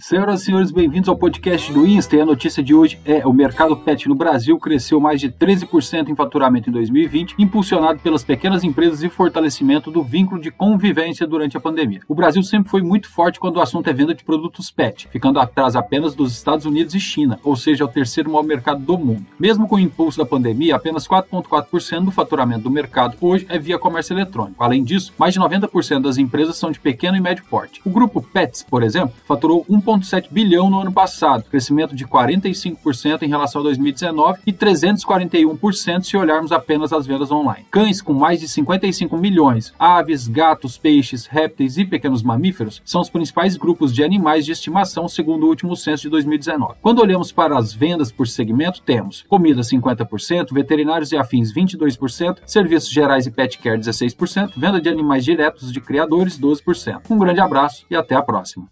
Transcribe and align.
Senhoras 0.00 0.42
e 0.42 0.44
senhores, 0.44 0.70
bem-vindos 0.70 1.08
ao 1.08 1.16
podcast 1.16 1.72
do 1.72 1.84
Insta. 1.84 2.14
E 2.14 2.20
a 2.20 2.24
notícia 2.24 2.62
de 2.62 2.72
hoje 2.72 3.00
é: 3.04 3.26
o 3.26 3.32
mercado 3.32 3.76
pet 3.76 4.08
no 4.08 4.14
Brasil 4.14 4.56
cresceu 4.56 5.00
mais 5.00 5.20
de 5.20 5.28
13% 5.28 6.08
em 6.08 6.14
faturamento 6.14 6.70
em 6.70 6.72
2020, 6.72 7.34
impulsionado 7.36 7.98
pelas 7.98 8.22
pequenas 8.22 8.62
empresas 8.62 9.02
e 9.02 9.08
fortalecimento 9.08 9.90
do 9.90 10.02
vínculo 10.02 10.40
de 10.40 10.52
convivência 10.52 11.26
durante 11.26 11.56
a 11.56 11.60
pandemia. 11.60 12.00
O 12.06 12.14
Brasil 12.14 12.44
sempre 12.44 12.70
foi 12.70 12.80
muito 12.80 13.10
forte 13.10 13.40
quando 13.40 13.56
o 13.56 13.60
assunto 13.60 13.90
é 13.90 13.92
venda 13.92 14.14
de 14.14 14.22
produtos 14.22 14.70
pet, 14.70 15.08
ficando 15.10 15.40
atrás 15.40 15.74
apenas 15.74 16.14
dos 16.14 16.32
Estados 16.32 16.64
Unidos 16.64 16.94
e 16.94 17.00
China, 17.00 17.40
ou 17.42 17.56
seja, 17.56 17.82
é 17.82 17.86
o 17.86 17.90
terceiro 17.90 18.30
maior 18.30 18.44
mercado 18.44 18.80
do 18.80 18.96
mundo. 18.96 19.26
Mesmo 19.38 19.66
com 19.66 19.74
o 19.76 19.80
impulso 19.80 20.18
da 20.18 20.24
pandemia, 20.24 20.76
apenas 20.76 21.08
4,4% 21.08 22.04
do 22.04 22.12
faturamento 22.12 22.62
do 22.62 22.70
mercado 22.70 23.16
hoje 23.20 23.46
é 23.48 23.58
via 23.58 23.78
comércio 23.78 24.14
eletrônico. 24.14 24.62
Além 24.62 24.84
disso, 24.84 25.12
mais 25.18 25.34
de 25.34 25.40
90% 25.40 26.02
das 26.02 26.18
empresas 26.18 26.56
são 26.56 26.70
de 26.70 26.78
pequeno 26.78 27.16
e 27.16 27.20
médio 27.20 27.44
porte. 27.50 27.80
O 27.84 27.90
grupo 27.90 28.22
Pets, 28.22 28.62
por 28.62 28.84
exemplo, 28.84 29.14
faturou 29.26 29.64
1,7 29.88 30.28
bilhão 30.30 30.68
no 30.68 30.80
ano 30.80 30.92
passado, 30.92 31.44
crescimento 31.44 31.94
de 31.94 32.06
45% 32.06 33.22
em 33.22 33.28
relação 33.28 33.60
a 33.60 33.64
2019 33.64 34.40
e 34.46 34.52
341% 34.52 36.02
se 36.02 36.16
olharmos 36.16 36.52
apenas 36.52 36.92
as 36.92 37.06
vendas 37.06 37.30
online. 37.30 37.64
Cães 37.70 38.02
com 38.02 38.12
mais 38.12 38.40
de 38.40 38.48
55 38.48 39.16
milhões, 39.16 39.72
aves, 39.78 40.28
gatos, 40.28 40.76
peixes, 40.76 41.26
répteis 41.26 41.78
e 41.78 41.84
pequenos 41.84 42.22
mamíferos 42.22 42.82
são 42.84 43.00
os 43.00 43.08
principais 43.08 43.56
grupos 43.56 43.94
de 43.94 44.04
animais 44.04 44.44
de 44.44 44.52
estimação 44.52 45.08
segundo 45.08 45.44
o 45.44 45.48
último 45.48 45.74
censo 45.76 46.02
de 46.02 46.10
2019. 46.10 46.74
Quando 46.82 47.00
olhamos 47.00 47.32
para 47.32 47.56
as 47.56 47.72
vendas 47.72 48.12
por 48.12 48.26
segmento, 48.26 48.82
temos 48.82 49.24
comida 49.28 49.62
50%, 49.62 50.52
veterinários 50.52 51.12
e 51.12 51.16
afins 51.16 51.52
22%, 51.52 52.38
serviços 52.46 52.90
gerais 52.90 53.26
e 53.26 53.30
pet 53.30 53.58
care 53.58 53.78
16%, 53.78 54.52
venda 54.56 54.80
de 54.80 54.88
animais 54.88 55.24
diretos 55.24 55.72
de 55.72 55.80
criadores 55.80 56.38
12%. 56.38 57.02
Um 57.08 57.18
grande 57.18 57.40
abraço 57.40 57.86
e 57.90 57.96
até 57.96 58.14
a 58.14 58.22
próxima. 58.22 58.66